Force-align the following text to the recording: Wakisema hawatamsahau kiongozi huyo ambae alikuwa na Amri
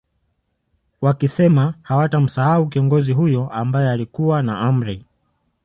Wakisema 1.01 1.73
hawatamsahau 1.81 2.67
kiongozi 2.69 3.13
huyo 3.13 3.49
ambae 3.49 3.89
alikuwa 3.89 4.43
na 4.43 4.57
Amri 4.59 5.05